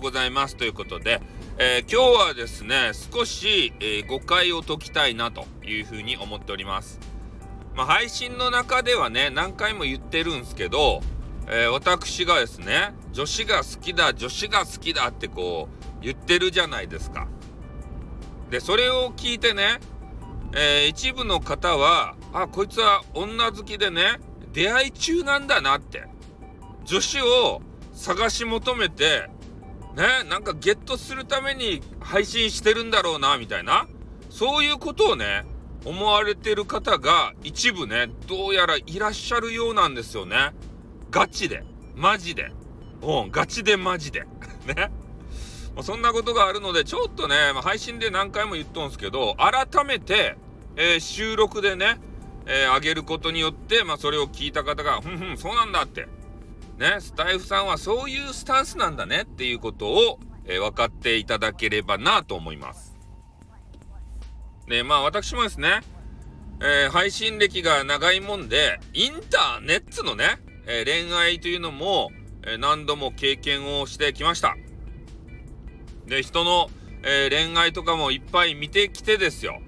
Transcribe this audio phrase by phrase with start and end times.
[0.00, 0.56] ございます。
[0.56, 1.20] ということで、
[1.58, 6.98] えー、今日はですね少し、えー、誤解を解きたいなというふうに思っております。
[7.74, 11.02] まあ、配信の中ではね何回も言ってるんですけど、
[11.46, 17.28] えー、私がですね女子が好きだ女子が好きだってこう言ってるじゃないですか。
[18.50, 19.78] でそれを聞いてね、
[20.52, 24.18] え一部の方はあこいつは女好きでね
[24.52, 26.08] 出会い中なんだなって
[26.84, 27.60] 女子を
[27.92, 29.28] 探し求めて
[29.96, 33.86] ねなんかゲットするために配信してるんだろうなみたいな。
[34.28, 35.44] そういうことをね
[35.84, 40.52] 思われてる方が一部ねどうやらいらっしゃるようなんですよね。
[41.10, 41.64] ガチで。
[41.96, 42.52] マジで。
[43.02, 44.20] うんガチでマジで。
[44.66, 44.92] ね。
[45.74, 50.36] まあそんなことがあるのでちょっとね、まあ、配信で何回も言っとんすけど改めて、
[50.76, 52.00] えー、収録でね
[52.46, 56.08] えー、上げることによって、まあ、それを聞いた方が、ふんふん、そうなんだって、
[56.80, 62.96] ね、スタイフさんはそういうスタンスなんだねっていうことを、えー、分かっていただければなと思います。
[64.66, 65.82] で、まあ私もですね、
[66.62, 72.12] えー、配信歴が長いもんで、インターネットのね、え恋愛というのも、
[72.46, 74.56] え何度も経験をしてきました。
[76.06, 76.70] で、人の、
[77.02, 79.60] え恋愛とかもいっぱい見てきてですよ。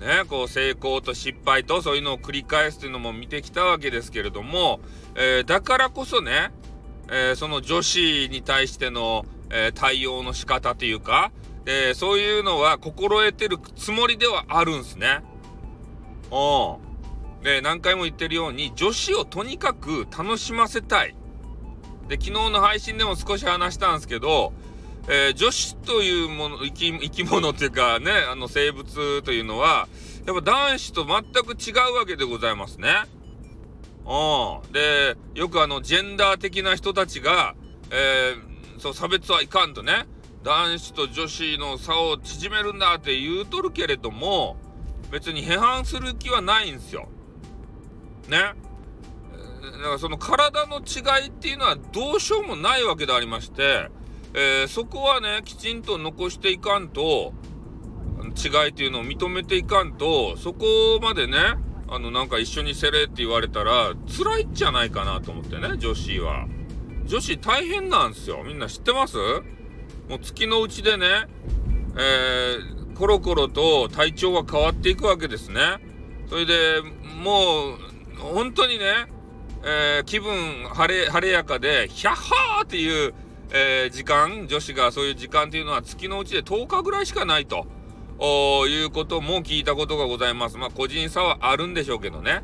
[0.00, 4.80] ね、こう成功と失敗とそういうのを繰り返すというのも見てきたわけですけれども、
[5.14, 6.52] えー、だからこそね、
[7.08, 11.32] えー、その女子に対しての、えー、対応の仕方というか、
[11.66, 15.22] えそういうのは心得てるつもりではあるんすね。
[16.30, 17.42] うん。
[17.42, 21.16] で、何回も言ってるように、女子をとにかく楽しませたい。
[22.08, 24.52] で、昨日の配信でも少し話したんですけど、
[25.08, 29.88] えー、女子というもの生き生き物っていうかねあの生物というのは
[30.26, 33.04] やっぱ男子と全く違うわけでございますね。
[34.04, 37.54] うん、でよくあのジェンダー的な人たちが、
[37.90, 40.06] えー、そう差別はいかんとね
[40.44, 44.56] 男子と女子の差を縮めるんだって言うとるけれども
[45.10, 47.08] 別に批判する気はないんですよ。
[48.28, 48.38] ね。
[48.38, 53.90] だからその体の違いっていうのはどうしようもないわけでありまして
[54.38, 57.32] えー、そこはねきちんと残していかんと
[58.36, 61.38] 違いっていうのを認めていかんとそこまでね
[61.88, 66.46] あのなんか一緒にせれって言われたら辛いんじゃないかなと思ってね女子は。
[67.06, 68.42] 女子大変なんですよ。
[68.44, 69.16] みんな知ってます？
[69.16, 71.06] もう月のうちでね
[71.96, 75.60] えー、コロコロと体調が変わっていくわけですね。
[76.28, 76.82] それで
[77.22, 77.78] もう
[78.18, 79.06] 本当にね、
[79.64, 83.14] えー、気分晴れ晴れやかでヒャッハーっていう
[83.52, 87.66] えー、時間、女子がそういう時間っていうのは月のうちで10日ぐらいしかないと
[88.68, 90.56] いうことも聞いたことがございます。
[90.56, 92.42] まあ個人差はあるんでしょうけどね。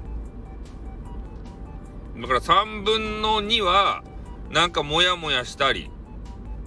[2.21, 4.05] だから3分の2は
[4.51, 5.91] なんかモヤモヤしたり、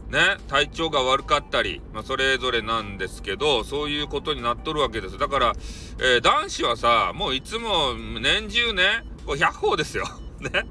[0.10, 5.18] ね、体調が悪かったり、まあ、それぞれなんですけど、そういうことになっとるわけです。
[5.18, 5.54] だから、
[6.00, 10.06] えー、男子はさ、もういつも年中ね、こう100歩ですよ。
[10.42, 10.66] ね。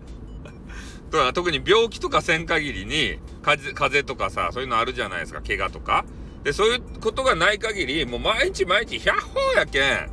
[1.32, 6.04] 特に病気とかせん限りに風邪とかさそういうのあるじゃないですか怪我とか。
[6.42, 10.10] でそういうことがない限りもう毎日毎日100歩やけん。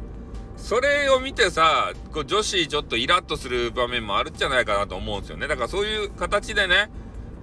[0.57, 5.47] それを見てさこう女子ちょっとイラッとする場面もあるんじゃないかなと思うんですよね。
[5.47, 6.91] だからそういう形でね、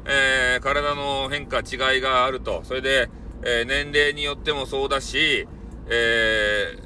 [0.07, 2.63] えー、体の変化違いがあると。
[2.65, 3.11] それで、
[3.43, 5.47] えー、年齢によってもそうだし、
[5.89, 6.79] え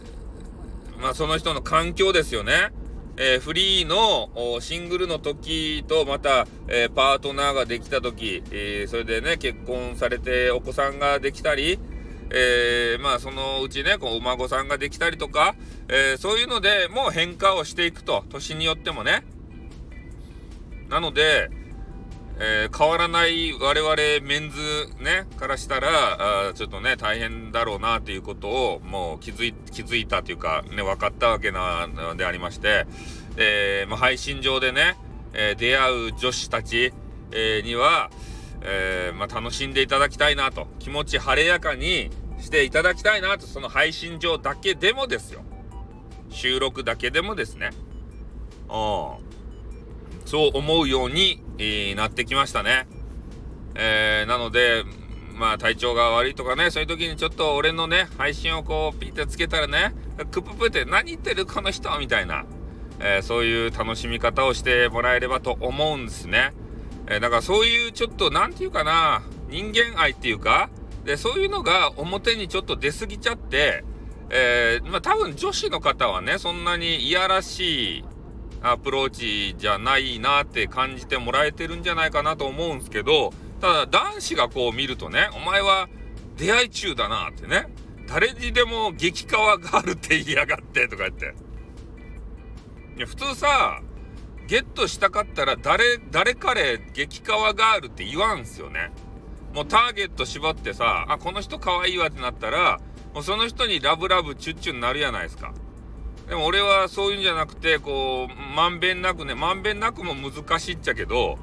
[0.99, 2.73] ー、まあその人の環境ですよね。
[3.17, 11.79] えー、フリーのシングルの時とまた、えー、パートナーができた時、えー、それでね結婚されてお子さんができたり、
[12.31, 15.55] えまあそのうちねこうお孫さんができたりとか、
[15.89, 18.25] えそういうのでもう変化をしていくと。
[18.31, 19.25] 年によってもね。
[20.89, 21.51] なので、
[22.45, 23.95] え変わらない我々
[24.27, 24.59] メンズ
[25.01, 32.87] ねからしたらあちょっとね大変だろうなということをもう気づい気づいたというかね分かったわけなのでありまして、
[33.37, 34.97] えー、まあ、配信上でね、
[35.35, 36.93] えー、出会う女子たち、
[37.31, 38.11] えー、には、
[38.63, 45.43] えまあ、楽しんでいただきたいなと気持ち晴れやかにしていただきたいなとその配信上だけでもですよ。
[46.29, 47.71] 収録だけでもですね。
[48.69, 49.33] うん
[50.25, 52.87] そう思うように、えー、なってきましたね。
[53.75, 54.85] えー、なので、
[55.35, 59.95] まあ体調が悪いとかね、そういう時にちょっと俺のね、配信をこうピッてつけたらね、
[60.31, 62.45] クププって何言ってるこの人みたいな、
[63.01, 66.53] えー、そういう楽しみ方をしてもらえればと思うんですね。
[67.07, 70.71] えー、だからそういうちょっと何て言うかな、人間愛っていうか、
[71.05, 73.85] で、そういうのが表にちょっと出過ぎちゃって、
[74.31, 78.05] えー、まあ多分女子の方はね、そんなにいやらしい
[78.63, 85.89] アプローチじゃないなって感じてもらえてるんじゃないかなと思うんですけどただ男子がこう見るとね、お前は
[86.37, 87.69] 出会い中だなってね。
[88.09, 91.35] 誰にでも激川があるって言いやがってとか言って。
[92.97, 93.81] いや、普通さ、
[94.49, 98.91] ゲットしたかったら誰、誰彼激川ガールって言わんすよね。
[99.55, 102.81] もうターゲット縛ってさ、あ、この人可愛いわってなったら、
[103.15, 105.55] もうその人にラブラブチュッチュになるやないですか。
[106.29, 111.39] でも俺はそういうんじゃなくて、こう、まんべんなくね、まんべんなくも難しいっちゃけど、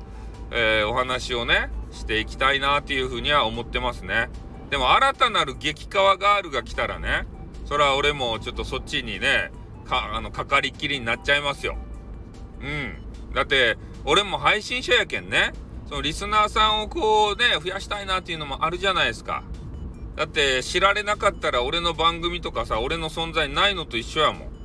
[0.51, 4.29] えー、お話をね、していきたいなっていうふうには思ってますね。
[4.69, 7.27] でも新たなる激川ガールが来たらね、
[7.65, 9.51] それは俺もちょっとそっちにね、
[9.85, 11.77] か、あの、かかりきりになっちゃいますよ。
[12.61, 13.33] うん。
[13.33, 15.53] だって、俺も配信者やけんね、
[15.87, 19.43] そのリスナーさんをこうね、増やしたいなっていうのもあるじゃないですか。
[20.15, 24.58] だって知られなかったら俺の番組とかさ、俺の存在ないのと一緒やもん。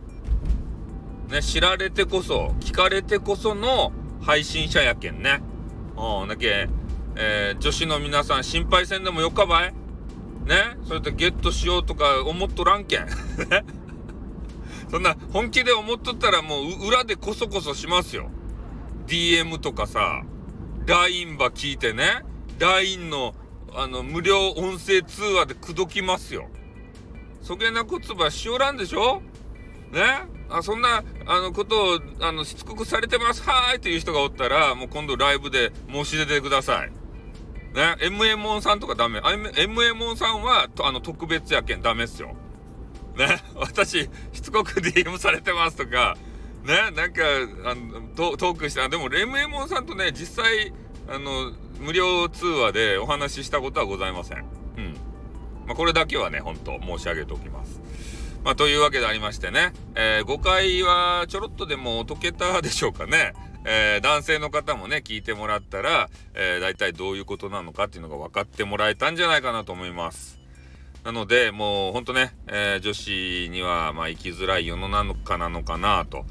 [1.28, 3.92] ね、知られてこそ、聞かれてこその
[4.22, 5.42] 配信者やけんね。
[5.96, 6.68] うん、だけ、
[7.16, 9.72] えー、女子の皆さん心配せんでもよかばい
[10.46, 13.06] ねそれでゲットしようとか思っとらんけん。
[14.90, 18.30] そんな本気で思っとったらもう裏でこそこそしますよ。
[19.06, 20.22] DM とかさ、
[20.86, 22.22] LINE ば聞いてね、
[22.58, 23.34] LINE の
[23.76, 26.48] あの無料音声通話で口説きますよ。
[27.42, 29.22] そげなことばしおらんでしょ？
[29.92, 30.02] ね
[30.48, 36.90] あそんなあのことをあのしつこくされてますはーいっていう人がおったらもう今度ライブで申し出てください。
[37.74, 39.20] ね MA モンさんとかダメ。
[39.20, 42.34] MA モンさんはあの特別やけんダメっすよ。
[43.16, 43.26] ね
[43.56, 46.16] 私しつこく DM されてますとか
[46.64, 47.22] ねなんか
[47.64, 50.72] あのトークしてでも MA モンさんとね実際
[51.08, 54.38] あの無料通話でお話ししたことはございません。
[54.38, 54.40] う
[54.80, 54.96] ん。
[55.66, 57.80] まあ、これだけはね、ほんと申し上げておきます。
[58.44, 63.32] まあ、というわけでありましてね、えー、誤解はちょろっとでも解けたでしょうかね。
[63.64, 70.38] えー、男性の方もね、聞いてもらったら、えー、大体どういうことなのかっていうのが分かってもらえたんじゃないかなと思います。
[71.04, 76.26] なので、もうほんとね、えー、女子には、まあ、生きづらい世の中なのかなと、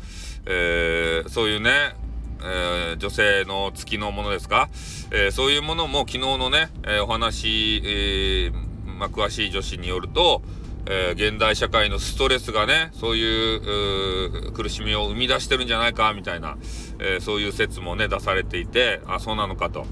[0.45, 1.95] えー、そういうね、
[2.44, 4.69] えー、女性の月のものですか、
[5.09, 8.51] えー、そういうものも昨日のね、えー、お話、え
[8.86, 10.44] まあ、詳しい女子によると、
[10.85, 16.57] えー、現代社会のストレスがね、そういう苦しみを生み出してるんじゃないか、みたいな、
[17.00, 19.85] えー、そういう説もね、出されていて、あ、そうなのかと。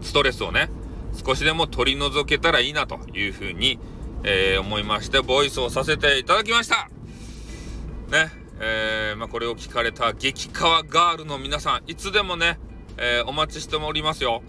[0.00, 0.70] ストレスをね、
[1.24, 3.78] 少しでも取り除けたらいいなというふうに、
[4.24, 6.88] えー、思いまして、ボイスをさせていただきました
[8.10, 8.30] ね、
[8.60, 12.58] え、まあ、これを聞かれた激川ガールの皆さん、いつでもね、
[12.98, 14.42] えお待ちしておりますよ。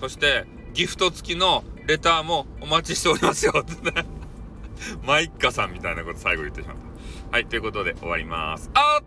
[0.00, 3.52] そして、ギフト付きのレターもお待ちしておりますよ。
[5.02, 6.82] マイッカさんみたいなこと最後言ってしまった。
[7.32, 8.70] はい、ということで終わります。
[8.74, 9.04] あっ